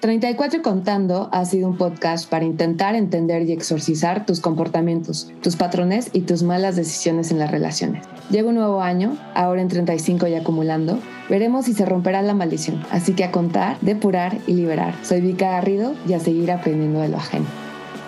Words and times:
34 0.00 0.62
Contando 0.62 1.28
ha 1.32 1.44
sido 1.44 1.68
un 1.68 1.76
podcast 1.76 2.30
para 2.30 2.44
intentar 2.44 2.94
entender 2.94 3.42
y 3.42 3.52
exorcizar 3.52 4.26
tus 4.26 4.38
comportamientos, 4.38 5.32
tus 5.42 5.56
patrones 5.56 6.10
y 6.12 6.20
tus 6.20 6.44
malas 6.44 6.76
decisiones 6.76 7.32
en 7.32 7.40
las 7.40 7.50
relaciones. 7.50 8.06
Llega 8.30 8.48
un 8.48 8.54
nuevo 8.54 8.80
año, 8.80 9.16
ahora 9.34 9.60
en 9.60 9.66
35 9.66 10.28
y 10.28 10.36
acumulando, 10.36 11.00
veremos 11.28 11.64
si 11.64 11.72
se 11.72 11.84
romperá 11.84 12.22
la 12.22 12.32
maldición. 12.32 12.80
Así 12.92 13.14
que 13.14 13.24
a 13.24 13.32
contar, 13.32 13.76
depurar 13.80 14.38
y 14.46 14.52
liberar. 14.52 14.94
Soy 15.02 15.20
Vika 15.20 15.50
Garrido 15.50 15.94
y 16.06 16.12
a 16.12 16.20
seguir 16.20 16.52
aprendiendo 16.52 17.00
de 17.00 17.08
lo 17.08 17.16
ajeno. 17.16 17.46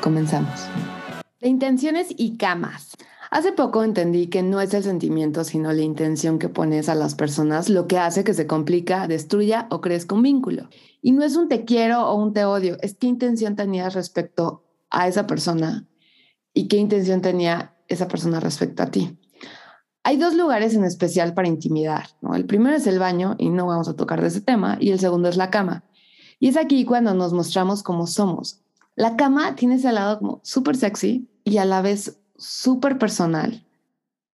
Comenzamos. 0.01 0.69
De 1.41 1.49
intenciones 1.49 2.07
y 2.17 2.37
camas. 2.37 2.93
Hace 3.31 3.53
poco 3.53 3.85
entendí 3.85 4.27
que 4.27 4.43
no 4.43 4.61
es 4.61 4.75
el 4.75 4.83
sentimiento, 4.83 5.45
sino 5.45 5.73
la 5.73 5.83
intención 5.83 6.41
que 6.41 6.49
pones 6.49 6.89
a 6.89 6.97
las 6.97 7.15
personas 7.15 7.69
lo 7.69 7.87
que 7.87 7.97
hace 7.97 8.25
que 8.25 8.35
se 8.35 8.49
complica, 8.49 9.07
destruya 9.07 9.69
o 9.71 9.81
crezca 9.81 10.17
un 10.17 10.23
vínculo. 10.23 10.69
Y 11.01 11.13
no 11.13 11.23
es 11.23 11.37
un 11.37 11.49
te 11.49 11.65
quiero 11.65 12.09
o 12.09 12.17
un 12.17 12.33
te 12.33 12.45
odio, 12.45 12.77
es 12.81 12.97
qué 12.97 13.07
intención 13.07 13.55
tenías 13.55 13.95
respecto 13.95 14.65
a 14.91 15.07
esa 15.07 15.29
persona 15.29 15.87
y 16.53 16.67
qué 16.67 16.79
intención 16.79 17.21
tenía 17.21 17.77
esa 17.87 18.09
persona 18.09 18.41
respecto 18.41 18.83
a 18.83 18.87
ti. 18.87 19.17
Hay 20.03 20.17
dos 20.17 20.35
lugares 20.35 20.75
en 20.75 20.85
especial 20.85 21.33
para 21.33 21.47
intimidar. 21.47 22.09
¿no? 22.23 22.35
El 22.35 22.47
primero 22.47 22.75
es 22.75 22.89
el 22.89 22.99
baño 22.99 23.37
y 23.39 23.51
no 23.51 23.67
vamos 23.67 23.89
a 23.89 23.95
tocar 23.95 24.21
de 24.21 24.29
ese 24.29 24.41
tema, 24.41 24.77
y 24.81 24.91
el 24.91 24.99
segundo 24.99 25.29
es 25.29 25.37
la 25.37 25.51
cama. 25.51 25.85
Y 26.41 26.49
es 26.49 26.57
aquí 26.57 26.85
cuando 26.85 27.15
nos 27.15 27.33
mostramos 27.33 27.85
como 27.85 28.09
somos. 28.09 28.61
La 28.97 29.17
cama 29.17 29.55
tiene 29.55 29.77
ese 29.77 29.93
lado 29.93 30.19
como 30.19 30.41
súper 30.43 30.77
sexy 30.77 31.29
y 31.45 31.59
a 31.59 31.65
la 31.65 31.81
vez 31.81 32.20
súper 32.41 32.99
personal. 32.99 33.65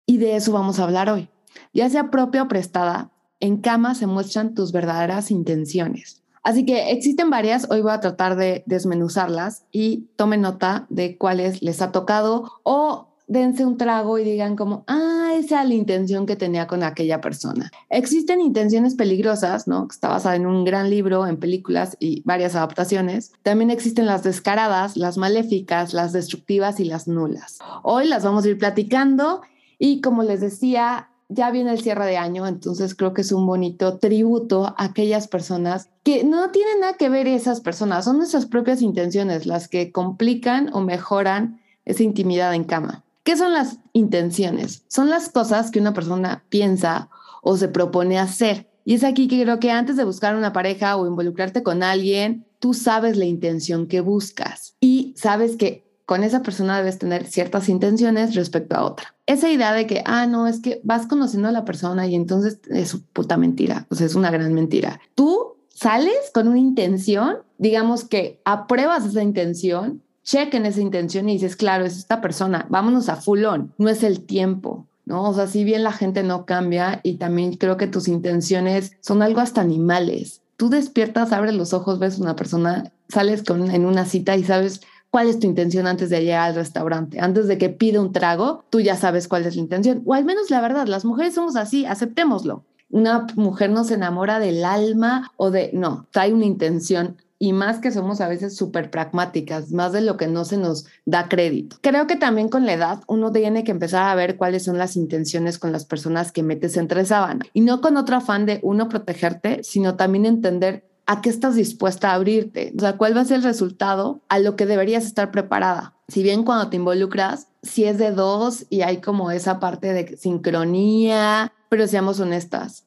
Y 0.07 0.19
de 0.19 0.37
eso 0.37 0.53
vamos 0.53 0.79
a 0.79 0.85
hablar 0.85 1.11
hoy. 1.11 1.29
Ya 1.73 1.89
sea 1.89 2.11
propia 2.11 2.43
o 2.43 2.49
prestada, 2.49 3.11
en 3.41 3.57
cama 3.57 3.95
se 3.95 4.07
muestran 4.07 4.55
tus 4.55 4.71
verdaderas 4.71 5.30
intenciones. 5.30 6.23
Así 6.43 6.67
que 6.67 6.91
existen 6.91 7.30
varias, 7.30 7.71
hoy 7.71 7.80
voy 7.80 7.93
a 7.93 8.01
tratar 8.01 8.37
de 8.37 8.63
desmenuzarlas 8.67 9.65
y 9.73 10.11
tomen 10.16 10.43
nota 10.43 10.87
de 10.91 11.16
cuáles 11.16 11.63
les 11.63 11.80
ha 11.80 11.91
tocado 11.91 12.52
o 12.63 13.13
dense 13.27 13.65
un 13.65 13.77
trago 13.77 14.19
y 14.19 14.25
digan 14.25 14.57
como, 14.57 14.85
ah, 14.87 15.33
esa 15.35 15.63
es 15.63 15.69
la 15.69 15.75
intención 15.75 16.27
que 16.27 16.37
tenía 16.37 16.67
con 16.67 16.83
aquella 16.83 17.21
persona. 17.21 17.71
Existen 17.89 18.41
intenciones 18.41 18.95
peligrosas, 18.95 19.67
¿no? 19.67 19.89
Que 19.89 19.95
está 19.95 20.09
basada 20.09 20.37
en 20.37 20.47
un 20.47 20.65
gran 20.65 20.91
libro, 20.91 21.27
en 21.27 21.39
películas 21.39 21.97
y 21.99 22.23
varias 22.25 22.55
adaptaciones. 22.55 23.33
También 23.43 23.71
existen 23.71 24.07
las 24.07 24.23
descaradas, 24.23 24.97
las 24.97 25.17
maléficas, 25.17 25.95
las 25.95 26.13
destructivas 26.13 26.80
y 26.80 26.85
las 26.85 27.09
nulas. 27.09 27.59
Hoy 27.83 28.07
las 28.07 28.25
vamos 28.25 28.45
a 28.45 28.49
ir 28.49 28.59
platicando 28.59 29.43
y 29.79 30.01
como 30.01 30.23
les 30.23 30.41
decía, 30.41 31.09
ya 31.29 31.51
viene 31.51 31.73
el 31.73 31.80
cierre 31.80 32.07
de 32.07 32.17
año, 32.17 32.47
entonces 32.47 32.95
creo 32.95 33.15
que 33.15 33.23
es 33.23 33.33
un 33.33 33.47
bonito 33.47 33.99
tributo 33.99 34.67
a 34.67 34.85
aquellas 34.85 35.27
personas 35.27 35.89
que 36.02 36.23
no 36.23 36.51
tienen 36.51 36.80
nada 36.80 36.95
que 36.95 37.09
ver 37.09 37.27
esas 37.27 37.61
personas, 37.61 38.05
son 38.05 38.19
nuestras 38.19 38.47
propias 38.47 38.83
intenciones 38.83 39.47
las 39.47 39.69
que 39.69 39.91
complican 39.91 40.71
o 40.75 40.80
mejoran 40.80 41.61
esa 41.85 42.02
intimidad 42.02 42.55
en 42.55 42.65
cama. 42.65 43.05
¿Qué 43.25 43.39
son 43.39 43.55
las 43.55 43.79
intenciones? 43.95 44.85
Son 44.89 45.09
las 45.09 45.30
cosas 45.30 45.71
que 45.71 45.80
una 45.80 45.95
persona 45.95 46.45
piensa 46.51 47.09
o 47.43 47.57
se 47.57 47.69
propone 47.69 48.19
hacer. 48.19 48.71
Y 48.85 48.95
es 48.95 49.03
aquí 49.03 49.29
que 49.29 49.43
creo 49.43 49.59
que 49.59 49.71
antes 49.71 49.97
de 49.97 50.05
buscar 50.05 50.37
una 50.37 50.53
pareja 50.53 50.97
o 50.97 51.07
involucrarte 51.07 51.63
con 51.63 51.83
alguien, 51.83 52.47
tú 52.59 52.75
sabes 52.75 53.17
la 53.17 53.25
intención 53.25 53.87
que 53.87 54.02
buscas 54.02 54.77
y 54.79 55.15
sabes 55.17 55.57
que 55.57 55.85
con 56.05 56.23
esa 56.23 56.43
persona 56.43 56.77
debes 56.77 56.99
tener 56.99 57.27
ciertas 57.27 57.71
intenciones 57.71 58.35
respecto 58.35 58.77
a 58.77 58.85
otra. 58.85 59.15
Esa 59.25 59.51
idea 59.51 59.73
de 59.73 59.87
que, 59.87 60.02
ah, 60.05 60.27
no, 60.27 60.47
es 60.47 60.61
que 60.61 60.83
vas 60.85 61.07
conociendo 61.07 61.49
a 61.49 61.52
la 61.52 61.65
persona 61.65 62.07
y 62.07 62.15
entonces 62.15 62.61
es 62.69 62.95
puta 63.15 63.39
mentira, 63.39 63.87
o 63.89 63.95
sea, 63.95 64.06
es 64.06 64.15
una 64.15 64.31
gran 64.31 64.53
mentira. 64.53 65.00
Tú 65.15 65.56
sales 65.71 66.31
con 66.34 66.49
una 66.49 66.59
intención, 66.59 67.39
digamos 67.56 68.05
que 68.05 68.43
apruebas 68.45 69.06
esa 69.06 69.22
intención 69.22 70.03
chequen 70.25 70.67
esa 70.67 70.81
intención 70.81 71.28
y 71.28 71.34
dices, 71.34 71.55
claro, 71.55 71.84
es 71.84 71.97
esta 71.97 72.21
persona, 72.21 72.67
vámonos 72.71 73.09
a 73.09 73.17
full 73.17 73.45
on, 73.45 73.73
no 73.79 73.89
es 73.89 74.03
el 74.03 74.25
tiempo. 74.25 74.87
¿no? 75.07 75.29
O 75.29 75.35
sea, 75.35 75.47
si 75.47 75.65
bien 75.65 75.85
la 75.85 75.93
gente 75.93 76.23
no 76.23 76.47
cambia 76.47 77.01
y 77.03 77.15
también 77.15 77.57
creo 77.57 77.77
que 77.77 77.87
tus 77.87 78.09
intenciones 78.09 78.93
son 79.01 79.23
algo 79.23 79.41
hasta 79.41 79.61
animales. 79.61 80.41
Tú 80.57 80.71
despiertas, 80.71 81.33
abres 81.33 81.55
los 81.55 81.73
ojos, 81.73 81.99
ves 81.99 82.19
una 82.19 82.37
persona, 82.37 82.93
sales 83.09 83.43
con, 83.43 83.71
en 83.71 83.84
una 83.84 84.07
cita 84.07 84.37
y 84.37 84.45
sabes 84.45 84.81
cuál 85.11 85.29
es 85.29 85.39
tu 85.39 85.47
intención 85.47 85.87
antes 85.87 86.11
de 86.11 86.23
llegar 86.23 86.49
al 86.49 86.55
restaurante. 86.55 87.21
Antes 87.21 87.47
de 87.47 87.59
que 87.59 87.69
pida 87.69 88.01
un 88.01 88.13
trago, 88.13 88.65
tú 88.71 88.81
ya 88.81 88.97
sabes 88.97 89.29
cuál 89.29 89.45
es 89.45 89.57
la 89.57 89.63
intención. 89.63 90.03
O 90.07 90.15
al 90.15 90.25
menos 90.25 90.51
la 90.51 90.61
verdad, 90.61 90.87
las 90.87 91.05
mujeres 91.05 91.34
somos 91.34 91.57
así, 91.57 91.84
aceptémoslo. 91.84 92.65
Una 92.91 93.27
mujer 93.34 93.71
no 93.71 93.84
se 93.84 93.95
enamora 93.95 94.39
del 94.39 94.65
alma 94.65 95.31
o 95.37 95.51
de, 95.51 95.71
no, 95.73 96.07
trae 96.11 96.33
una 96.33 96.47
intención 96.47 97.17
y 97.44 97.53
más 97.53 97.78
que 97.78 97.91
somos 97.91 98.22
a 98.22 98.28
veces 98.28 98.56
súper 98.56 98.91
pragmáticas, 98.91 99.71
más 99.71 99.93
de 99.93 100.00
lo 100.00 100.16
que 100.16 100.28
no 100.28 100.47
se 100.47 100.56
nos 100.56 100.87
da 101.05 101.28
crédito. 101.28 101.77
Creo 101.82 102.06
que 102.06 102.16
también 102.16 102.49
con 102.49 102.65
la 102.65 102.72
edad 102.72 103.03
uno 103.06 103.31
tiene 103.31 103.65
que 103.65 103.71
empezar 103.71 104.09
a 104.09 104.15
ver 104.15 104.38
cuáles 104.38 104.65
son 104.65 104.78
las 104.78 104.97
intenciones 104.97 105.59
con 105.59 105.71
las 105.71 105.84
personas 105.84 106.33
que 106.33 106.43
metes 106.43 106.78
entre 106.78 107.04
sábana 107.04 107.44
y 107.53 107.60
no 107.60 107.83
con 107.83 107.99
otro 107.99 108.16
afán 108.16 108.47
de 108.47 108.60
uno 108.62 108.88
protegerte, 108.88 109.62
sino 109.62 109.94
también 109.94 110.25
entender 110.25 110.88
a 111.04 111.21
qué 111.21 111.28
estás 111.28 111.54
dispuesta 111.54 112.12
a 112.12 112.15
abrirte, 112.15 112.72
o 112.78 112.81
sea, 112.81 112.97
cuál 112.97 113.15
va 113.15 113.21
a 113.21 113.27
ser 113.27 113.37
el 113.37 113.43
resultado 113.43 114.22
a 114.31 114.38
lo 114.38 114.56
que 114.56 114.65
deberías 114.65 115.04
estar 115.04 115.31
preparada. 115.31 115.93
Si 116.09 116.22
bien 116.22 116.44
cuando 116.44 116.71
te 116.71 116.77
involucras, 116.77 117.49
si 117.62 117.84
es 117.84 117.99
de 117.99 118.10
dos 118.12 118.65
y 118.71 118.81
hay 118.81 119.03
como 119.03 119.31
esa 119.31 119.60
parte 119.60 119.93
de 119.93 120.16
sincronía, 120.16 121.53
pero 121.69 121.87
seamos 121.88 122.21
honestas, 122.21 122.87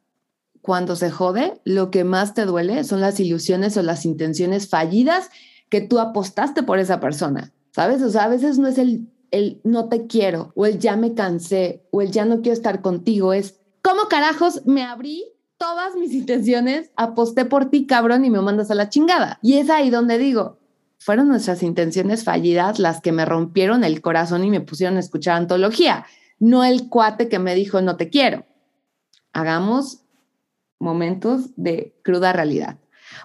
cuando 0.68 0.98
se 0.98 1.10
jode, 1.10 1.62
lo 1.64 1.92
que 1.92 2.04
más 2.04 2.34
te 2.34 2.44
duele 2.44 2.84
son 2.84 3.00
las 3.00 3.22
ilusiones 3.22 3.78
o 3.78 3.84
las 3.84 4.04
intenciones 4.04 4.68
fallidas 4.68 5.30
que 5.70 5.80
tú 5.80 5.98
apostaste 5.98 6.62
por 6.62 6.78
esa 6.78 7.00
persona, 7.00 7.54
¿sabes? 7.72 8.02
O 8.02 8.10
sea, 8.10 8.26
a 8.26 8.28
veces 8.28 8.60
no 8.60 8.68
es 8.68 8.78
el, 8.78 9.08
el 9.32 9.62
no 9.64 9.88
te 9.88 10.08
quiero 10.08 10.52
o 10.56 10.66
el 10.66 10.78
ya 10.78 10.98
me 10.98 11.14
cansé 11.14 11.88
o 11.90 12.02
el 12.02 12.12
ya 12.12 12.26
no 12.26 12.42
quiero 12.42 12.52
estar 12.52 12.82
contigo, 12.82 13.32
es 13.32 13.62
¿cómo 13.82 14.10
carajos 14.10 14.66
me 14.66 14.84
abrí 14.84 15.24
todas 15.56 15.96
mis 15.96 16.12
intenciones, 16.12 16.92
aposté 16.98 17.46
por 17.46 17.70
ti, 17.70 17.88
cabrón, 17.88 18.26
y 18.26 18.30
me 18.30 18.42
mandas 18.42 18.70
a 18.70 18.76
la 18.76 18.90
chingada? 18.90 19.40
Y 19.42 19.60
es 19.60 19.70
ahí 19.70 19.90
donde 19.90 20.18
digo, 20.18 20.60
fueron 21.00 21.30
nuestras 21.30 21.64
intenciones 21.64 22.26
fallidas 22.26 22.78
las 22.78 23.00
que 23.00 23.14
me 23.14 23.24
rompieron 23.24 23.86
el 23.86 24.02
corazón 24.02 24.44
y 24.44 24.50
me 24.50 24.60
pusieron 24.60 24.98
a 24.98 25.00
escuchar 25.00 25.38
antología, 25.38 26.06
no 26.40 26.66
el 26.66 26.90
cuate 26.90 27.30
que 27.30 27.40
me 27.40 27.56
dijo 27.56 27.82
no 27.82 27.96
te 27.96 28.10
quiero. 28.10 28.46
Hagamos 29.32 30.02
momentos 30.80 31.50
de 31.56 31.96
cruda 32.04 32.34
realidad. 32.34 32.78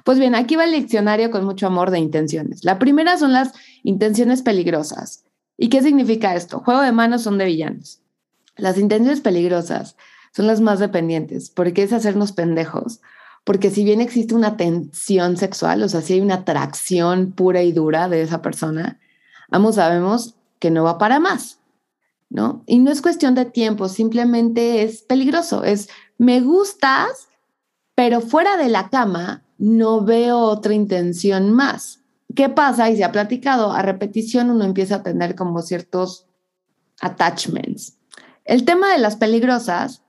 Pues 0.04 0.18
bien, 0.18 0.34
aquí 0.34 0.56
va 0.56 0.64
el 0.64 0.72
diccionario 0.72 1.30
con 1.30 1.44
mucho 1.44 1.66
amor 1.66 1.90
de 1.90 1.98
intenciones. 1.98 2.64
La 2.64 2.78
primera 2.78 3.16
son 3.18 3.32
las 3.32 3.52
intenciones 3.82 4.42
peligrosas. 4.42 5.24
¿Y 5.56 5.68
qué 5.68 5.82
significa 5.82 6.34
esto? 6.34 6.60
Juego 6.60 6.80
de 6.80 6.92
manos 6.92 7.22
son 7.22 7.38
de 7.38 7.44
villanos. 7.44 8.00
Las 8.56 8.78
intenciones 8.78 9.20
peligrosas 9.20 9.96
son 10.34 10.46
las 10.46 10.60
más 10.60 10.78
dependientes, 10.78 11.50
porque 11.50 11.82
es 11.82 11.92
hacernos 11.92 12.32
pendejos, 12.32 13.00
porque 13.44 13.70
si 13.70 13.84
bien 13.84 14.00
existe 14.00 14.34
una 14.34 14.56
tensión 14.56 15.36
sexual, 15.36 15.82
o 15.82 15.88
sea, 15.88 16.00
si 16.00 16.14
hay 16.14 16.20
una 16.20 16.36
atracción 16.36 17.32
pura 17.32 17.62
y 17.62 17.72
dura 17.72 18.08
de 18.08 18.22
esa 18.22 18.40
persona, 18.40 18.98
ambos 19.50 19.76
sabemos 19.76 20.34
que 20.58 20.70
no 20.70 20.84
va 20.84 20.98
para 20.98 21.20
más, 21.20 21.58
¿no? 22.30 22.62
Y 22.66 22.78
no 22.78 22.90
es 22.90 23.02
cuestión 23.02 23.34
de 23.34 23.44
tiempo, 23.44 23.88
simplemente 23.88 24.82
es 24.82 25.02
peligroso, 25.02 25.64
es 25.64 25.88
me 26.18 26.40
gustas, 26.40 27.28
pero 28.02 28.20
fuera 28.20 28.56
de 28.56 28.68
la 28.68 28.88
cama 28.90 29.44
no 29.58 30.04
veo 30.04 30.40
otra 30.40 30.74
intención 30.74 31.52
más. 31.52 32.00
¿Qué 32.34 32.48
pasa? 32.48 32.90
Y 32.90 32.96
se 32.96 33.04
ha 33.04 33.12
platicado, 33.12 33.70
a 33.70 33.80
repetición 33.80 34.50
uno 34.50 34.64
empieza 34.64 34.96
a 34.96 35.02
tener 35.04 35.36
como 35.36 35.62
ciertos 35.62 36.26
attachments. 37.00 37.98
El 38.44 38.64
tema 38.64 38.92
de 38.92 38.98
las 38.98 39.14
peligrosas 39.14 40.02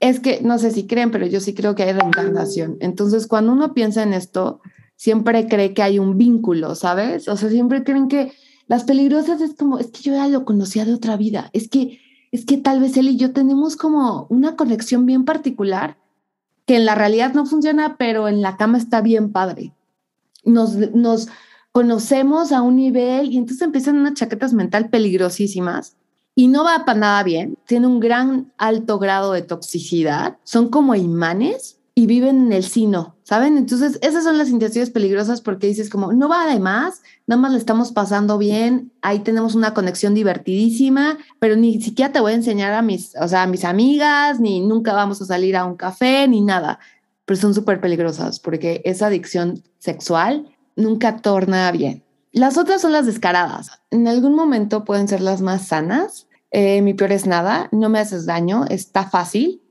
es 0.00 0.18
que, 0.18 0.40
no 0.42 0.58
sé 0.58 0.72
si 0.72 0.88
creen, 0.88 1.12
pero 1.12 1.24
yo 1.24 1.38
sí 1.38 1.54
creo 1.54 1.76
que 1.76 1.84
hay 1.84 1.92
reencarnación. 1.92 2.78
Entonces, 2.80 3.28
cuando 3.28 3.52
uno 3.52 3.74
piensa 3.74 4.02
en 4.02 4.12
esto, 4.12 4.60
siempre 4.96 5.46
cree 5.46 5.72
que 5.72 5.84
hay 5.84 6.00
un 6.00 6.18
vínculo, 6.18 6.74
¿sabes? 6.74 7.28
O 7.28 7.36
sea, 7.36 7.48
siempre 7.48 7.84
creen 7.84 8.08
que 8.08 8.32
las 8.66 8.82
peligrosas 8.82 9.40
es 9.40 9.54
como, 9.54 9.78
es 9.78 9.92
que 9.92 10.02
yo 10.02 10.14
ya 10.14 10.26
lo 10.26 10.44
conocía 10.44 10.84
de 10.84 10.94
otra 10.94 11.16
vida, 11.16 11.48
es 11.52 11.68
que, 11.68 12.00
es 12.32 12.44
que 12.44 12.56
tal 12.56 12.80
vez 12.80 12.96
él 12.96 13.08
y 13.08 13.16
yo 13.16 13.32
tenemos 13.32 13.76
como 13.76 14.26
una 14.30 14.56
conexión 14.56 15.06
bien 15.06 15.24
particular 15.24 15.96
que 16.66 16.76
en 16.76 16.84
la 16.84 16.94
realidad 16.94 17.32
no 17.32 17.46
funciona, 17.46 17.96
pero 17.96 18.28
en 18.28 18.42
la 18.42 18.56
cama 18.56 18.78
está 18.78 19.00
bien 19.00 19.32
padre. 19.32 19.72
Nos, 20.44 20.76
nos 20.94 21.28
conocemos 21.72 22.52
a 22.52 22.62
un 22.62 22.76
nivel 22.76 23.32
y 23.32 23.38
entonces 23.38 23.62
empiezan 23.62 23.96
unas 23.96 24.14
chaquetas 24.14 24.52
mental 24.52 24.90
peligrosísimas 24.90 25.96
y 26.34 26.48
no 26.48 26.64
va 26.64 26.84
para 26.84 26.98
nada 26.98 27.22
bien. 27.22 27.56
Tiene 27.66 27.86
un 27.86 27.98
gran 27.98 28.52
alto 28.58 28.98
grado 28.98 29.32
de 29.32 29.42
toxicidad. 29.42 30.36
Son 30.44 30.68
como 30.68 30.94
imanes 30.94 31.78
y 31.94 32.06
viven 32.06 32.46
en 32.46 32.52
el 32.52 32.64
sino, 32.64 33.15
¿saben? 33.26 33.58
Entonces, 33.58 33.98
esas 34.02 34.22
son 34.22 34.38
las 34.38 34.50
intenciones 34.50 34.90
peligrosas 34.90 35.40
porque 35.40 35.66
dices 35.66 35.90
como, 35.90 36.12
no 36.12 36.28
va 36.28 36.46
de 36.46 36.60
más, 36.60 37.02
nada 37.26 37.42
más 37.42 37.50
le 37.50 37.58
estamos 37.58 37.90
pasando 37.90 38.38
bien, 38.38 38.92
ahí 39.02 39.18
tenemos 39.18 39.56
una 39.56 39.74
conexión 39.74 40.14
divertidísima, 40.14 41.18
pero 41.40 41.56
ni 41.56 41.82
siquiera 41.82 42.12
te 42.12 42.20
voy 42.20 42.32
a 42.32 42.36
enseñar 42.36 42.72
a 42.72 42.82
mis, 42.82 43.16
o 43.20 43.26
sea, 43.26 43.42
a 43.42 43.46
mis 43.48 43.64
amigas, 43.64 44.38
ni 44.38 44.60
nunca 44.60 44.92
vamos 44.92 45.20
a 45.20 45.24
salir 45.24 45.56
a 45.56 45.64
un 45.64 45.74
café, 45.74 46.28
ni 46.28 46.40
nada, 46.40 46.78
pero 47.24 47.40
son 47.40 47.52
súper 47.52 47.80
peligrosas 47.80 48.38
porque 48.38 48.80
esa 48.84 49.08
adicción 49.08 49.60
sexual 49.80 50.46
nunca 50.76 51.16
torna 51.16 51.72
bien. 51.72 52.04
Las 52.30 52.56
otras 52.56 52.80
son 52.80 52.92
las 52.92 53.06
descaradas. 53.06 53.72
En 53.90 54.06
algún 54.06 54.36
momento 54.36 54.84
pueden 54.84 55.08
ser 55.08 55.20
las 55.20 55.40
más 55.40 55.66
sanas. 55.66 56.28
Eh, 56.52 56.80
mi 56.80 56.94
peor 56.94 57.10
es 57.10 57.26
nada, 57.26 57.68
no 57.72 57.88
me 57.88 57.98
haces 57.98 58.24
daño, 58.24 58.66
está 58.68 59.10
fácil, 59.10 59.62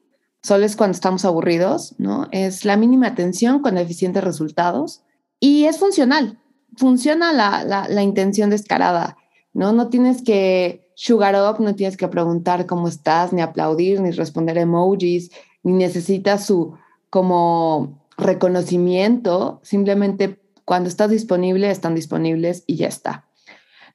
solo 0.45 0.63
es 0.63 0.75
cuando 0.75 0.93
estamos 0.93 1.25
aburridos, 1.25 1.95
¿no? 1.97 2.27
Es 2.31 2.65
la 2.65 2.77
mínima 2.77 3.07
atención 3.07 3.63
con 3.63 3.79
eficientes 3.79 4.23
resultados 4.23 5.01
y 5.39 5.65
es 5.65 5.79
funcional. 5.79 6.37
Funciona 6.77 7.33
la, 7.33 7.63
la, 7.63 7.87
la 7.89 8.03
intención 8.03 8.51
descarada, 8.51 9.17
¿no? 9.53 9.73
No 9.73 9.89
tienes 9.89 10.21
que 10.21 10.87
sugar 10.93 11.33
up, 11.33 11.59
no 11.63 11.73
tienes 11.73 11.97
que 11.97 12.07
preguntar 12.07 12.67
cómo 12.67 12.87
estás, 12.87 13.33
ni 13.33 13.41
aplaudir, 13.41 14.01
ni 14.01 14.11
responder 14.11 14.59
emojis, 14.59 15.31
ni 15.63 15.73
necesitas 15.73 16.45
su 16.45 16.75
como 17.09 18.05
reconocimiento, 18.15 19.59
simplemente 19.63 20.39
cuando 20.63 20.89
estás 20.89 21.09
disponible, 21.09 21.71
están 21.71 21.95
disponibles 21.95 22.63
y 22.67 22.75
ya 22.75 22.87
está. 22.87 23.25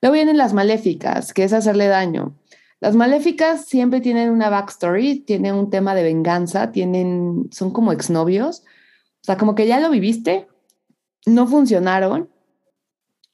Luego 0.02 0.14
vienen 0.14 0.36
las 0.36 0.52
maléficas, 0.52 1.32
que 1.32 1.44
es 1.44 1.52
hacerle 1.52 1.86
daño. 1.86 2.34
Las 2.80 2.96
maléficas 2.96 3.66
siempre 3.66 4.00
tienen 4.00 4.30
una 4.30 4.48
backstory, 4.48 5.20
tienen 5.20 5.54
un 5.54 5.68
tema 5.68 5.94
de 5.94 6.02
venganza, 6.02 6.72
tienen, 6.72 7.48
son 7.52 7.72
como 7.72 7.92
exnovios. 7.92 8.62
O 9.20 9.24
sea, 9.24 9.36
como 9.36 9.54
que 9.54 9.66
ya 9.66 9.78
lo 9.80 9.90
viviste, 9.90 10.48
no 11.26 11.46
funcionaron 11.46 12.30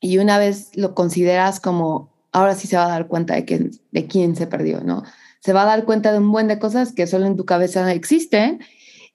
y 0.00 0.19
una 0.19 0.38
vez 0.38 0.76
lo 0.76 0.94
consideras 0.94 1.60
como, 1.60 2.12
ahora 2.32 2.54
sí 2.54 2.66
se 2.66 2.76
va 2.76 2.87
a 2.87 2.90
dar 2.90 3.06
cuenta 3.06 3.34
de, 3.34 3.44
que, 3.44 3.70
de 3.93 4.06
quién 4.06 4.34
se 4.34 4.48
perdió, 4.48 4.81
¿no? 4.81 5.04
Se 5.40 5.52
va 5.52 5.62
a 5.62 5.66
dar 5.66 5.84
cuenta 5.84 6.12
de 6.12 6.19
un 6.19 6.32
buen 6.32 6.49
de 6.49 6.58
cosas 6.58 6.92
que 6.92 7.06
solo 7.06 7.26
en 7.26 7.37
tu 7.37 7.44
cabeza 7.44 7.92
existen 7.92 8.60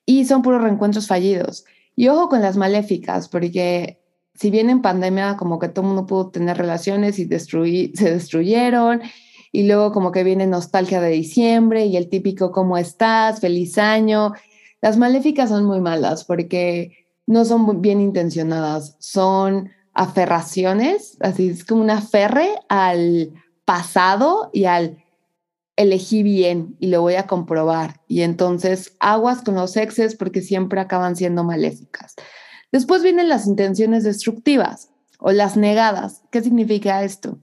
y 0.05 0.25
son 0.25 0.41
puros 0.41 0.61
reencuentros 0.61 1.07
fallidos. 1.07 1.65
Y 1.95 2.07
ojo 2.07 2.29
con 2.29 2.41
las 2.41 2.55
maléficas, 2.55 3.27
porque 3.27 3.99
si 4.33 4.49
bien 4.49 4.69
en 4.69 4.81
pandemia 4.81 5.35
como 5.35 5.59
que 5.59 5.67
todo 5.67 5.83
el 5.83 5.87
mundo 5.89 6.05
pudo 6.05 6.29
tener 6.29 6.57
relaciones 6.57 7.19
y 7.19 7.27
se 7.27 8.11
destruyeron, 8.11 9.01
y 9.51 9.63
luego 9.63 9.91
como 9.91 10.11
que 10.11 10.23
viene 10.23 10.47
nostalgia 10.47 11.01
de 11.01 11.09
diciembre 11.09 11.85
y 11.85 11.97
el 11.97 12.09
típico 12.09 12.51
¿cómo 12.51 12.77
estás? 12.77 13.39
Feliz 13.41 13.77
año. 13.77 14.33
Las 14.81 14.97
maléficas 14.97 15.49
son 15.49 15.65
muy 15.65 15.81
malas 15.81 16.23
porque 16.23 17.05
no 17.27 17.45
son 17.45 17.81
bien 17.81 18.01
intencionadas, 18.01 18.95
son 18.99 19.69
aferraciones, 19.93 21.17
así 21.19 21.49
es 21.49 21.65
como 21.65 21.81
una 21.81 21.97
aferre 21.97 22.49
al 22.69 23.31
pasado 23.65 24.49
y 24.53 24.65
al 24.65 25.03
elegí 25.75 26.23
bien 26.23 26.75
y 26.79 26.87
lo 26.87 27.01
voy 27.01 27.15
a 27.15 27.27
comprobar. 27.27 27.99
Y 28.07 28.21
entonces 28.21 28.95
aguas 28.99 29.41
con 29.41 29.55
los 29.55 29.75
exes 29.77 30.15
porque 30.15 30.41
siempre 30.41 30.79
acaban 30.79 31.15
siendo 31.15 31.43
maléficas. 31.43 32.15
Después 32.71 33.03
vienen 33.03 33.29
las 33.29 33.47
intenciones 33.47 34.03
destructivas 34.03 34.89
o 35.19 35.31
las 35.31 35.57
negadas. 35.57 36.23
¿Qué 36.31 36.41
significa 36.41 37.03
esto? 37.03 37.37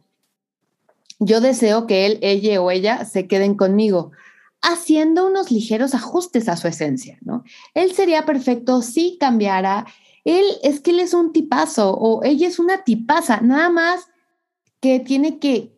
Yo 1.19 1.41
deseo 1.41 1.87
que 1.87 2.06
él, 2.06 2.19
ella 2.23 2.61
o 2.62 2.70
ella 2.70 3.05
se 3.05 3.26
queden 3.26 3.55
conmigo, 3.55 4.12
haciendo 4.62 5.26
unos 5.26 5.50
ligeros 5.50 5.94
ajustes 5.94 6.49
a 6.49 6.56
su 6.56 6.69
esencia, 6.69 7.19
¿no? 7.23 7.44
Él 7.75 7.93
sería 7.93 8.25
perfecto 8.25 8.82
si 8.82 9.17
cambiara. 9.19 9.87
Él 10.25 10.44
es 10.62 10.81
que 10.81 10.91
él 10.91 11.00
es 11.00 11.15
un 11.15 11.32
tipazo 11.32 11.94
o 11.94 12.23
ella 12.25 12.47
es 12.47 12.59
una 12.59 12.85
tipaza, 12.85 13.41
nada 13.41 13.70
más 13.70 14.09
que 14.81 15.00
tiene 15.00 15.38
que 15.38 15.73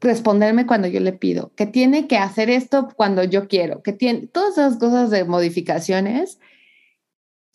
responderme 0.00 0.66
cuando 0.66 0.88
yo 0.88 1.00
le 1.00 1.12
pido, 1.12 1.52
que 1.54 1.66
tiene 1.66 2.06
que 2.06 2.16
hacer 2.16 2.50
esto 2.50 2.88
cuando 2.96 3.22
yo 3.22 3.48
quiero, 3.48 3.82
que 3.82 3.92
tiene 3.92 4.26
todas 4.26 4.52
esas 4.52 4.78
cosas 4.78 5.10
de 5.10 5.24
modificaciones 5.24 6.38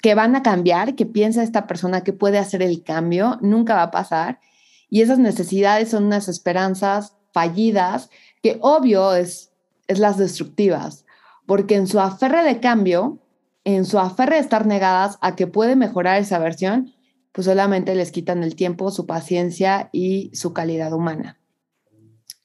que 0.01 0.13
van 0.13 0.35
a 0.35 0.43
cambiar, 0.43 0.95
que 0.95 1.07
piensa 1.07 1.41
esta 1.41 1.65
persona 1.65 2.03
que 2.03 2.13
puede 2.13 2.37
hacer 2.37 2.61
el 2.61 2.83
cambio, 2.83 3.39
nunca 3.41 3.75
va 3.75 3.83
a 3.83 3.91
pasar. 3.91 4.39
Y 4.87 5.01
esas 5.01 5.17
necesidades 5.17 5.89
son 5.89 6.05
unas 6.05 6.27
esperanzas 6.27 7.14
fallidas, 7.35 8.09
que 8.41 8.57
obvio 8.61 9.13
es, 9.13 9.51
es 9.89 9.99
las 9.99 10.17
destructivas, 10.17 11.05
porque 11.45 11.75
en 11.75 11.85
su 11.85 11.99
aferre 11.99 12.45
de 12.45 12.61
cambio, 12.61 13.19
en 13.65 13.83
su 13.83 13.99
aferre 13.99 14.35
de 14.35 14.41
estar 14.41 14.65
negadas 14.65 15.17
a 15.19 15.35
que 15.35 15.45
puede 15.45 15.75
mejorar 15.75 16.17
esa 16.17 16.39
versión, 16.39 16.93
pues 17.33 17.43
solamente 17.43 17.93
les 17.93 18.13
quitan 18.13 18.41
el 18.41 18.55
tiempo, 18.55 18.89
su 18.89 19.05
paciencia 19.05 19.89
y 19.91 20.31
su 20.33 20.53
calidad 20.53 20.93
humana. 20.93 21.37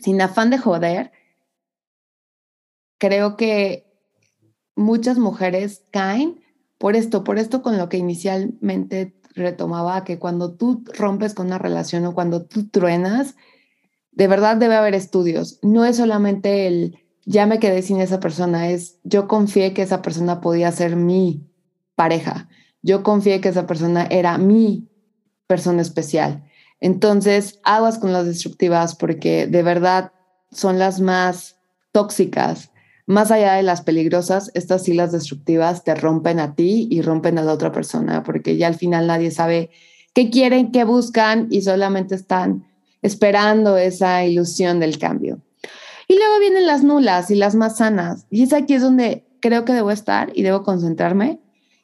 Sin 0.01 0.21
afán 0.21 0.51
de 0.51 0.59
joder, 0.59 1.13
creo 2.99 3.37
que 3.37 3.87
muchas 4.75 5.19
mujeres 5.19 5.85
caen 5.93 6.41
por 6.79 6.97
esto, 6.97 7.23
por 7.23 7.39
esto 7.39 7.63
con 7.63 7.79
lo 7.79 7.89
que 7.89 7.99
inicialmente 7.99 9.15
retomaba, 9.37 10.03
que 10.03 10.19
cuando 10.19 10.55
tú 10.55 10.83
rompes 10.99 11.33
con 11.35 11.47
una 11.47 11.59
relación 11.59 12.05
o 12.07 12.15
cuando 12.15 12.45
tú 12.45 12.69
truenas, 12.69 13.37
de 14.13 14.27
verdad 14.27 14.57
debe 14.57 14.77
haber 14.77 14.95
estudios. 14.95 15.59
No 15.63 15.85
es 15.85 15.97
solamente 15.97 16.67
el 16.67 16.99
ya 17.27 17.47
me 17.47 17.59
quedé 17.61 17.83
sin 17.83 18.01
esa 18.01 18.19
persona, 18.19 18.71
es 18.71 18.99
yo 19.05 19.29
confié 19.29 19.73
que 19.73 19.83
esa 19.83 20.03
persona 20.03 20.41
podía 20.41 20.73
ser 20.73 20.97
mi 20.97 21.47
pareja. 21.95 22.49
Yo 22.83 23.03
confié 23.03 23.41
que 23.41 23.51
esa 23.51 23.67
persona 23.67 24.07
era 24.11 24.39
mi 24.39 24.89
persona 25.47 25.83
especial. 25.83 26.45
Entonces, 26.81 27.61
aguas 27.63 27.99
con 27.99 28.13
las 28.13 28.27
destructivas 28.27 28.97
porque 28.97 29.47
de 29.47 29.63
verdad 29.63 30.13
son 30.51 30.79
las 30.79 31.01
más 31.01 31.59
tóxicas. 31.93 32.73
Más 33.07 33.31
allá 33.31 33.55
de 33.55 33.63
las 33.63 33.83
peligrosas, 33.83 34.51
estas 34.55 34.85
sí 34.85 34.95
las 34.95 35.13
destructivas 35.13 35.85
te 35.85 35.95
rompen 35.95 36.41
a 36.41 36.55
ti 36.55 36.89
y 36.91 37.03
rompen 37.03 37.39
a 37.39 37.43
la 37.43 37.53
otra 37.53 37.71
persona 37.71 38.23
porque 38.23 38.57
ya 38.57 38.67
al 38.67 38.77
final 38.77 39.07
nadie 39.07 39.31
sabe 39.31 39.71
qué 40.15 40.31
quieren, 40.31 40.73
qué 40.73 40.85
buscan 40.85 41.49
y 41.51 41.63
solamente 41.63 42.15
están 42.15 42.70
esperando 43.03 43.77
esa 43.77 44.25
ilusión 44.25 44.81
del 44.81 44.99
cambio. 44.99 45.41
Y 46.09 46.17
luego 46.17 46.41
vienen 46.41 46.67
las 46.67 46.83
nulas 46.83 47.31
y 47.31 47.37
las 47.37 47.55
más 47.55 47.77
sanas. 47.77 48.27
Y 48.31 48.43
es 48.43 48.53
aquí 48.53 48.75
es 48.75 48.83
donde 48.83 49.25
creo 49.41 49.65
que 49.65 49.73
debo 49.73 49.91
estar 49.91 50.33
y 50.35 50.43
debo 50.43 50.63
concentrarme. 50.63 51.41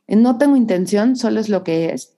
En 0.06 0.22
no 0.22 0.38
tengo 0.38 0.56
intención, 0.56 1.16
solo 1.16 1.40
es 1.40 1.48
lo 1.48 1.64
que 1.64 1.92
es. 1.92 2.16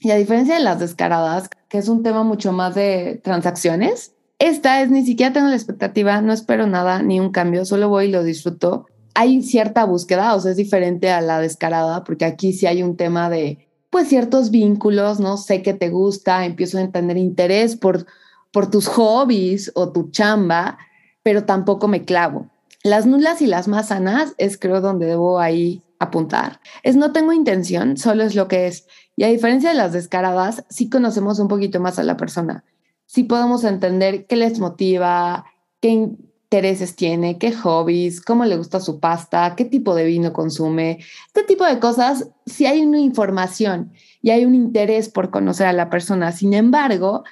Y 0.00 0.10
a 0.10 0.16
diferencia 0.16 0.56
de 0.56 0.62
las 0.62 0.78
descaradas, 0.78 1.48
que 1.68 1.78
es 1.78 1.88
un 1.88 2.02
tema 2.02 2.22
mucho 2.22 2.52
más 2.52 2.74
de 2.74 3.20
transacciones, 3.22 4.12
esta 4.38 4.82
es 4.82 4.90
ni 4.90 5.04
siquiera 5.04 5.32
tengo 5.32 5.48
la 5.48 5.56
expectativa, 5.56 6.20
no 6.20 6.32
espero 6.32 6.66
nada, 6.66 7.02
ni 7.02 7.20
un 7.20 7.30
cambio, 7.30 7.64
solo 7.64 7.88
voy 7.88 8.06
y 8.06 8.10
lo 8.10 8.22
disfruto. 8.22 8.86
Hay 9.14 9.42
cierta 9.42 9.84
búsqueda, 9.84 10.34
o 10.34 10.40
sea, 10.40 10.50
es 10.50 10.58
diferente 10.58 11.10
a 11.10 11.22
la 11.22 11.40
descarada, 11.40 12.04
porque 12.04 12.26
aquí 12.26 12.52
sí 12.52 12.66
hay 12.66 12.82
un 12.82 12.96
tema 12.96 13.30
de 13.30 13.65
pues 13.90 14.08
ciertos 14.08 14.50
vínculos, 14.50 15.20
¿no? 15.20 15.36
Sé 15.36 15.62
que 15.62 15.74
te 15.74 15.90
gusta, 15.90 16.44
empiezo 16.44 16.78
a 16.78 16.88
tener 16.88 17.16
interés 17.16 17.76
por, 17.76 18.06
por 18.52 18.70
tus 18.70 18.88
hobbies 18.88 19.72
o 19.74 19.92
tu 19.92 20.10
chamba, 20.10 20.78
pero 21.22 21.44
tampoco 21.44 21.88
me 21.88 22.04
clavo. 22.04 22.50
Las 22.82 23.06
nulas 23.06 23.42
y 23.42 23.46
las 23.46 23.68
más 23.68 23.88
sanas 23.88 24.34
es 24.38 24.58
creo 24.58 24.80
donde 24.80 25.06
debo 25.06 25.40
ahí 25.40 25.82
apuntar. 25.98 26.60
Es 26.82 26.96
no 26.96 27.12
tengo 27.12 27.32
intención, 27.32 27.96
solo 27.96 28.22
es 28.22 28.34
lo 28.34 28.48
que 28.48 28.66
es. 28.66 28.86
Y 29.16 29.24
a 29.24 29.28
diferencia 29.28 29.70
de 29.70 29.76
las 29.76 29.92
descaradas, 29.92 30.64
sí 30.68 30.90
conocemos 30.90 31.38
un 31.38 31.48
poquito 31.48 31.80
más 31.80 31.98
a 31.98 32.04
la 32.04 32.16
persona. 32.16 32.64
Sí 33.06 33.24
podemos 33.24 33.64
entender 33.64 34.26
qué 34.26 34.36
les 34.36 34.58
motiva, 34.58 35.46
qué, 35.80 36.10
intereses 36.46 36.94
tiene, 36.94 37.38
qué 37.38 37.52
hobbies, 37.52 38.20
cómo 38.20 38.44
le 38.44 38.56
gusta 38.56 38.78
su 38.78 39.00
pasta, 39.00 39.54
qué 39.56 39.64
tipo 39.64 39.96
de 39.96 40.04
vino 40.04 40.32
consume, 40.32 41.00
este 41.26 41.42
tipo 41.42 41.64
de 41.64 41.80
cosas, 41.80 42.28
si 42.46 42.66
hay 42.66 42.82
una 42.82 43.00
información 43.00 43.92
y 44.22 44.30
hay 44.30 44.44
un 44.44 44.54
interés 44.54 45.08
por 45.08 45.30
conocer 45.30 45.66
a 45.66 45.72
la 45.72 45.90
persona, 45.90 46.30
sin 46.30 46.54
embargo, 46.54 47.24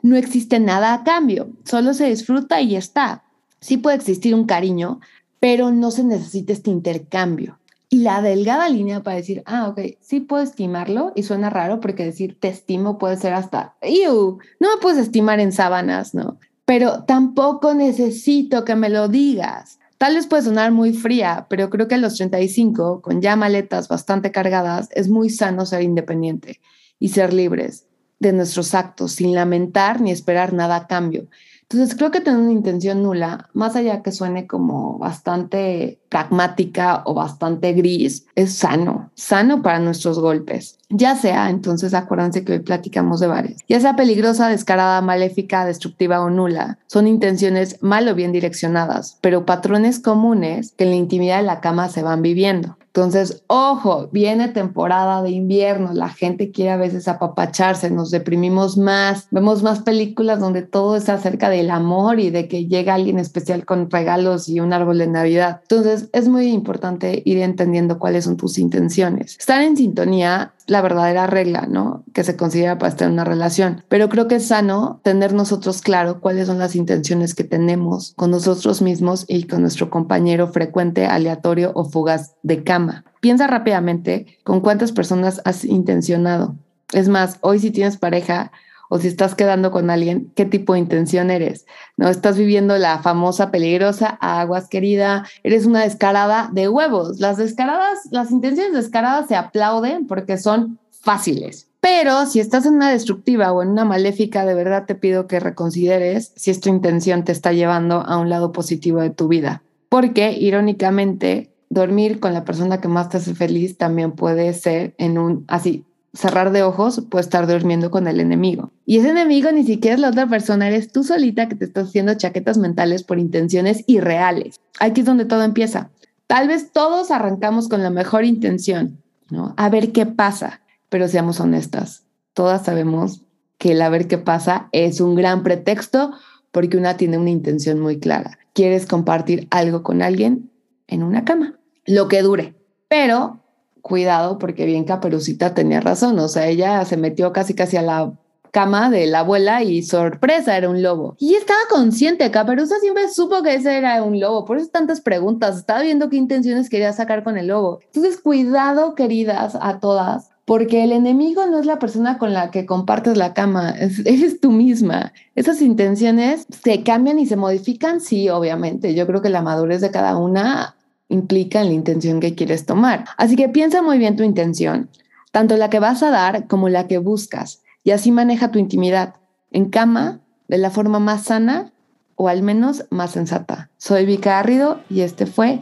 no 0.00 0.16
existe 0.16 0.60
nada 0.60 0.94
a 0.94 1.02
cambio, 1.02 1.50
solo 1.64 1.92
se 1.92 2.08
disfruta 2.08 2.60
y 2.60 2.76
está. 2.76 3.24
Sí 3.60 3.78
puede 3.78 3.96
existir 3.96 4.32
un 4.34 4.46
cariño, 4.46 5.00
pero 5.40 5.72
no 5.72 5.90
se 5.90 6.04
necesita 6.04 6.52
este 6.52 6.70
intercambio. 6.70 7.58
Y 7.88 7.98
la 7.98 8.22
delgada 8.22 8.68
línea 8.68 9.02
para 9.02 9.16
decir, 9.16 9.42
ah, 9.44 9.68
ok, 9.68 9.96
sí 10.00 10.20
puedo 10.20 10.42
estimarlo 10.42 11.12
y 11.16 11.24
suena 11.24 11.50
raro 11.50 11.80
porque 11.80 12.04
decir 12.04 12.38
te 12.38 12.48
estimo 12.48 12.96
puede 12.96 13.16
ser 13.16 13.34
hasta, 13.34 13.74
no 13.82 14.38
me 14.60 14.80
puedes 14.80 14.98
estimar 14.98 15.40
en 15.40 15.50
sábanas, 15.50 16.14
¿no? 16.14 16.38
Pero 16.64 17.04
tampoco 17.04 17.74
necesito 17.74 18.64
que 18.64 18.76
me 18.76 18.88
lo 18.88 19.08
digas. 19.08 19.78
Tal 19.98 20.16
vez 20.16 20.26
puede 20.26 20.42
sonar 20.42 20.72
muy 20.72 20.92
fría, 20.92 21.46
pero 21.48 21.70
creo 21.70 21.86
que 21.86 21.94
a 21.94 21.98
los 21.98 22.16
35, 22.16 23.02
con 23.02 23.20
ya 23.20 23.36
maletas 23.36 23.88
bastante 23.88 24.32
cargadas, 24.32 24.88
es 24.92 25.08
muy 25.08 25.30
sano 25.30 25.64
ser 25.64 25.82
independiente 25.82 26.60
y 26.98 27.10
ser 27.10 27.32
libres 27.32 27.86
de 28.18 28.32
nuestros 28.32 28.74
actos 28.74 29.12
sin 29.12 29.34
lamentar 29.34 30.00
ni 30.00 30.10
esperar 30.10 30.52
nada 30.52 30.76
a 30.76 30.86
cambio. 30.86 31.28
Entonces 31.72 31.96
creo 31.96 32.10
que 32.10 32.20
tener 32.20 32.40
una 32.40 32.52
intención 32.52 33.02
nula, 33.02 33.48
más 33.54 33.76
allá 33.76 34.02
que 34.02 34.12
suene 34.12 34.46
como 34.46 34.98
bastante 34.98 35.98
pragmática 36.08 37.02
o 37.06 37.14
bastante 37.14 37.72
gris, 37.72 38.26
es 38.34 38.54
sano, 38.54 39.10
sano 39.14 39.62
para 39.62 39.78
nuestros 39.78 40.18
golpes. 40.18 40.78
Ya 40.90 41.16
sea, 41.16 41.48
entonces 41.48 41.94
acuérdense 41.94 42.44
que 42.44 42.52
hoy 42.52 42.58
platicamos 42.58 43.20
de 43.20 43.26
varias, 43.26 43.62
ya 43.66 43.80
sea 43.80 43.96
peligrosa, 43.96 44.48
descarada, 44.48 45.00
maléfica, 45.00 45.64
destructiva 45.64 46.20
o 46.20 46.28
nula, 46.28 46.78
son 46.86 47.06
intenciones 47.06 47.78
mal 47.82 48.06
o 48.08 48.14
bien 48.14 48.32
direccionadas, 48.32 49.18
pero 49.22 49.46
patrones 49.46 50.00
comunes 50.00 50.74
que 50.76 50.84
en 50.84 50.90
la 50.90 50.96
intimidad 50.96 51.38
de 51.38 51.44
la 51.44 51.60
cama 51.60 51.88
se 51.88 52.02
van 52.02 52.20
viviendo. 52.20 52.76
Entonces, 52.94 53.42
ojo, 53.46 54.10
viene 54.12 54.48
temporada 54.48 55.22
de 55.22 55.30
invierno, 55.30 55.94
la 55.94 56.10
gente 56.10 56.50
quiere 56.50 56.72
a 56.72 56.76
veces 56.76 57.08
apapacharse, 57.08 57.90
nos 57.90 58.10
deprimimos 58.10 58.76
más, 58.76 59.28
vemos 59.30 59.62
más 59.62 59.80
películas 59.80 60.40
donde 60.40 60.60
todo 60.60 60.96
es 60.96 61.08
acerca 61.08 61.48
del 61.48 61.70
amor 61.70 62.20
y 62.20 62.28
de 62.28 62.48
que 62.48 62.66
llega 62.66 62.92
alguien 62.92 63.18
especial 63.18 63.64
con 63.64 63.90
regalos 63.90 64.46
y 64.50 64.60
un 64.60 64.74
árbol 64.74 64.98
de 64.98 65.06
Navidad. 65.06 65.60
Entonces, 65.62 66.10
es 66.12 66.28
muy 66.28 66.48
importante 66.48 67.22
ir 67.24 67.38
entendiendo 67.38 67.98
cuáles 67.98 68.24
son 68.24 68.36
tus 68.36 68.58
intenciones. 68.58 69.38
Estar 69.38 69.62
en 69.62 69.74
sintonía 69.74 70.52
la 70.66 70.82
verdadera 70.82 71.26
regla, 71.26 71.66
¿no? 71.68 72.04
Que 72.12 72.24
se 72.24 72.36
considera 72.36 72.78
para 72.78 72.90
estar 72.90 73.06
en 73.06 73.14
una 73.14 73.24
relación. 73.24 73.84
Pero 73.88 74.08
creo 74.08 74.28
que 74.28 74.36
es 74.36 74.46
sano 74.46 75.00
tener 75.02 75.32
nosotros 75.32 75.80
claro 75.80 76.20
cuáles 76.20 76.46
son 76.46 76.58
las 76.58 76.76
intenciones 76.76 77.34
que 77.34 77.44
tenemos 77.44 78.12
con 78.16 78.30
nosotros 78.30 78.82
mismos 78.82 79.24
y 79.28 79.44
con 79.44 79.62
nuestro 79.62 79.90
compañero 79.90 80.48
frecuente, 80.48 81.06
aleatorio 81.06 81.72
o 81.74 81.84
fugaz 81.84 82.34
de 82.42 82.62
cama. 82.82 83.04
Piensa 83.20 83.46
rápidamente 83.46 84.38
con 84.44 84.60
cuántas 84.60 84.92
personas 84.92 85.40
has 85.44 85.64
intencionado. 85.64 86.56
Es 86.92 87.08
más, 87.08 87.38
hoy 87.40 87.58
si 87.58 87.70
tienes 87.70 87.96
pareja, 87.96 88.52
o 88.88 88.98
si 88.98 89.08
estás 89.08 89.34
quedando 89.34 89.70
con 89.70 89.88
alguien, 89.88 90.30
qué 90.34 90.44
tipo 90.44 90.74
de 90.74 90.80
intención 90.80 91.30
eres. 91.30 91.64
No 91.96 92.08
estás 92.10 92.36
viviendo 92.36 92.76
la 92.76 92.98
famosa 92.98 93.50
peligrosa 93.50 94.18
aguas 94.20 94.68
querida, 94.68 95.24
eres 95.42 95.64
una 95.64 95.80
descarada 95.80 96.50
de 96.52 96.68
huevos. 96.68 97.18
Las 97.18 97.38
descaradas, 97.38 98.00
las 98.10 98.30
intenciones 98.30 98.74
descaradas 98.74 99.28
se 99.28 99.36
aplauden 99.36 100.06
porque 100.06 100.36
son 100.36 100.78
fáciles. 100.90 101.68
Pero 101.80 102.26
si 102.26 102.38
estás 102.38 102.66
en 102.66 102.74
una 102.74 102.90
destructiva 102.90 103.50
o 103.52 103.62
en 103.62 103.70
una 103.70 103.86
maléfica, 103.86 104.44
de 104.44 104.54
verdad 104.54 104.84
te 104.84 104.94
pido 104.94 105.26
que 105.26 105.40
reconsideres 105.40 106.32
si 106.36 106.50
esta 106.50 106.68
intención 106.68 107.24
te 107.24 107.32
está 107.32 107.52
llevando 107.52 108.02
a 108.02 108.18
un 108.18 108.28
lado 108.28 108.52
positivo 108.52 109.00
de 109.00 109.10
tu 109.10 109.26
vida. 109.26 109.62
Porque, 109.88 110.32
irónicamente, 110.32 111.51
dormir 111.72 112.20
con 112.20 112.34
la 112.34 112.44
persona 112.44 112.80
que 112.80 112.88
más 112.88 113.08
te 113.08 113.16
hace 113.16 113.34
feliz 113.34 113.78
también 113.78 114.12
puede 114.12 114.52
ser 114.52 114.94
en 114.98 115.16
un 115.16 115.44
así 115.48 115.84
cerrar 116.14 116.52
de 116.52 116.62
ojos, 116.62 117.02
puede 117.08 117.22
estar 117.22 117.46
durmiendo 117.46 117.90
con 117.90 118.06
el 118.06 118.20
enemigo. 118.20 118.70
Y 118.84 118.98
ese 118.98 119.08
enemigo 119.08 119.50
ni 119.50 119.64
siquiera 119.64 119.94
es 119.94 120.00
la 120.00 120.10
otra 120.10 120.28
persona, 120.28 120.68
eres 120.68 120.92
tú 120.92 121.02
solita 121.04 121.48
que 121.48 121.54
te 121.54 121.64
estás 121.64 121.88
haciendo 121.88 122.14
chaquetas 122.14 122.58
mentales 122.58 123.02
por 123.02 123.18
intenciones 123.18 123.82
irreales. 123.86 124.60
Aquí 124.78 125.00
es 125.00 125.06
donde 125.06 125.24
todo 125.24 125.42
empieza. 125.42 125.90
Tal 126.26 126.48
vez 126.48 126.72
todos 126.72 127.10
arrancamos 127.10 127.68
con 127.68 127.82
la 127.82 127.88
mejor 127.88 128.26
intención, 128.26 128.98
¿no? 129.30 129.54
A 129.56 129.70
ver 129.70 129.92
qué 129.92 130.04
pasa, 130.04 130.60
pero 130.90 131.08
seamos 131.08 131.40
honestas. 131.40 132.02
Todas 132.34 132.66
sabemos 132.66 133.22
que 133.56 133.72
el 133.72 133.80
a 133.80 133.88
ver 133.88 134.06
qué 134.08 134.18
pasa 134.18 134.68
es 134.72 135.00
un 135.00 135.14
gran 135.14 135.42
pretexto 135.42 136.12
porque 136.50 136.76
una 136.76 136.98
tiene 136.98 137.16
una 137.16 137.30
intención 137.30 137.80
muy 137.80 137.98
clara. 137.98 138.38
Quieres 138.52 138.84
compartir 138.84 139.48
algo 139.50 139.82
con 139.82 140.02
alguien 140.02 140.50
en 140.88 141.02
una 141.02 141.24
cama, 141.24 141.58
lo 141.86 142.08
que 142.08 142.22
dure, 142.22 142.54
pero 142.88 143.40
cuidado 143.80 144.38
porque 144.38 144.64
bien 144.64 144.84
Caperucita 144.84 145.54
tenía 145.54 145.80
razón, 145.80 146.18
o 146.18 146.28
sea, 146.28 146.46
ella 146.46 146.84
se 146.84 146.96
metió 146.96 147.32
casi 147.32 147.54
casi 147.54 147.76
a 147.76 147.82
la 147.82 148.12
cama 148.52 148.90
de 148.90 149.06
la 149.06 149.20
abuela 149.20 149.62
y 149.62 149.82
sorpresa 149.82 150.56
era 150.56 150.68
un 150.68 150.82
lobo. 150.82 151.16
Y 151.18 151.34
estaba 151.34 151.60
consciente, 151.70 152.30
Caperuza 152.30 152.78
siempre 152.80 153.08
supo 153.08 153.42
que 153.42 153.54
ese 153.54 153.76
era 153.76 154.02
un 154.02 154.20
lobo, 154.20 154.44
por 154.44 154.58
eso 154.58 154.68
tantas 154.68 155.00
preguntas, 155.00 155.56
estaba 155.56 155.82
viendo 155.82 156.08
qué 156.08 156.16
intenciones 156.16 156.68
quería 156.68 156.92
sacar 156.92 157.24
con 157.24 157.36
el 157.38 157.48
lobo. 157.48 157.80
Entonces, 157.86 158.20
cuidado, 158.20 158.94
queridas, 158.94 159.56
a 159.60 159.80
todas, 159.80 160.30
porque 160.44 160.84
el 160.84 160.92
enemigo 160.92 161.46
no 161.46 161.58
es 161.58 161.66
la 161.66 161.78
persona 161.78 162.18
con 162.18 162.34
la 162.34 162.50
que 162.50 162.66
compartes 162.66 163.16
la 163.16 163.32
cama, 163.32 163.74
eres 164.04 164.40
tú 164.40 164.52
misma. 164.52 165.12
Esas 165.34 165.62
intenciones 165.62 166.46
se 166.62 166.82
cambian 166.82 167.18
y 167.18 167.26
se 167.26 167.36
modifican, 167.36 168.00
sí, 168.00 168.28
obviamente. 168.28 168.94
Yo 168.94 169.06
creo 169.06 169.22
que 169.22 169.30
la 169.30 169.40
madurez 169.40 169.80
de 169.80 169.90
cada 169.90 170.18
una 170.18 170.76
implica 171.12 171.60
en 171.60 171.68
la 171.68 171.74
intención 171.74 172.20
que 172.20 172.34
quieres 172.34 172.66
tomar. 172.66 173.04
Así 173.16 173.36
que 173.36 173.48
piensa 173.48 173.82
muy 173.82 173.98
bien 173.98 174.16
tu 174.16 174.22
intención, 174.22 174.88
tanto 175.30 175.56
la 175.56 175.70
que 175.70 175.78
vas 175.78 176.02
a 176.02 176.10
dar 176.10 176.46
como 176.46 176.68
la 176.68 176.88
que 176.88 176.98
buscas, 176.98 177.62
y 177.84 177.90
así 177.90 178.10
maneja 178.12 178.50
tu 178.50 178.58
intimidad 178.58 179.14
en 179.50 179.68
cama 179.68 180.20
de 180.48 180.58
la 180.58 180.70
forma 180.70 180.98
más 180.98 181.24
sana 181.24 181.72
o 182.16 182.28
al 182.28 182.42
menos 182.42 182.84
más 182.90 183.12
sensata. 183.12 183.70
Soy 183.76 184.06
Vika 184.06 184.30
Garrido 184.30 184.80
y 184.88 185.00
este 185.00 185.26
fue 185.26 185.60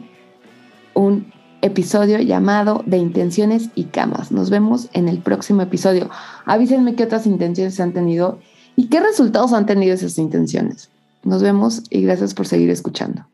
un 0.93 1.31
episodio 1.61 2.19
llamado 2.19 2.83
de 2.85 2.97
intenciones 2.97 3.69
y 3.75 3.85
camas. 3.85 4.31
Nos 4.31 4.49
vemos 4.49 4.89
en 4.93 5.07
el 5.07 5.19
próximo 5.19 5.61
episodio. 5.61 6.09
Avísenme 6.45 6.95
qué 6.95 7.03
otras 7.03 7.25
intenciones 7.25 7.79
han 7.79 7.93
tenido 7.93 8.39
y 8.75 8.87
qué 8.87 8.99
resultados 8.99 9.53
han 9.53 9.65
tenido 9.65 9.93
esas 9.93 10.17
intenciones. 10.17 10.89
Nos 11.23 11.41
vemos 11.41 11.83
y 11.89 12.01
gracias 12.01 12.33
por 12.33 12.47
seguir 12.47 12.69
escuchando. 12.69 13.30